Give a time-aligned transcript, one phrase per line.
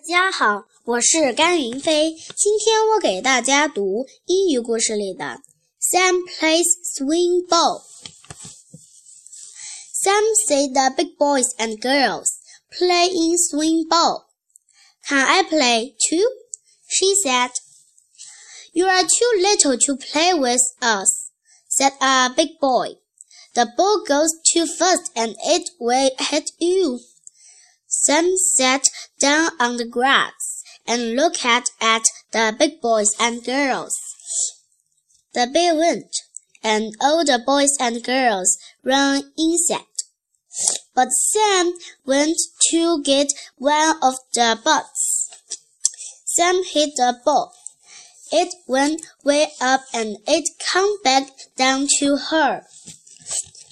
[0.08, 2.12] 家好，我是甘云飞。
[2.12, 5.40] 今天我给大家读英语故事里的
[5.80, 6.64] Sam plays
[6.96, 7.82] swing ball.
[9.92, 12.26] Sam said the big boys and girls
[12.70, 14.26] play in swing ball.
[15.08, 16.24] Can I play too?
[16.86, 17.50] She said.
[18.72, 21.30] You are too little to play with us,
[21.68, 22.98] said a big boy.
[23.54, 27.00] The ball goes too fast and it will hit you.
[28.03, 28.89] Sam sat
[29.19, 31.69] down on the grass and looked at,
[32.31, 33.93] the big boys and girls.
[35.35, 36.15] The bell went,
[36.63, 39.85] and all the boys and girls ran inside.
[40.95, 42.37] But Sam went
[42.71, 43.27] to get
[43.57, 45.29] one of the balls.
[46.25, 47.53] Sam hit the ball.
[48.31, 52.65] It went way up and it came back down to her.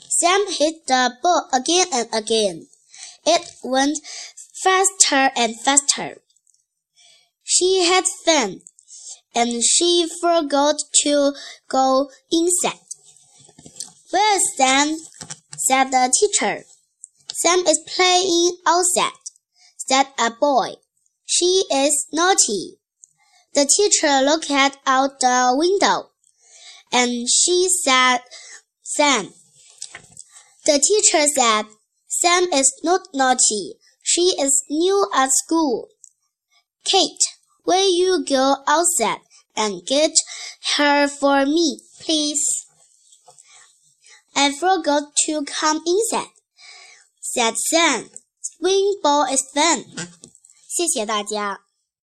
[0.08, 2.67] Sam hit the ball again and again.
[3.26, 4.00] It went
[4.64, 6.22] faster and faster.
[7.44, 8.62] She had fun,
[9.34, 11.34] and she forgot to
[11.67, 12.80] go inside.
[14.11, 14.98] Well, Sam,
[15.58, 16.64] said the teacher.
[17.34, 19.11] Sam is playing outside,
[19.78, 20.73] said a boy.
[21.26, 22.80] She is naughty.
[23.54, 26.09] The teacher looked out the window,
[26.92, 28.20] and she said,
[28.83, 29.33] Sam.
[30.66, 31.66] The teacher said,
[32.19, 33.75] Sam is not naughty.
[34.03, 35.89] She is new at school.
[36.84, 37.25] Kate,
[37.64, 39.20] will you go outside
[39.56, 40.12] and get
[40.77, 42.44] her for me, please?
[44.36, 46.33] I forgot to come inside,
[47.20, 48.11] said Sam.
[48.41, 49.84] Swing ball is fun.
[50.69, 51.61] 谢谢大家。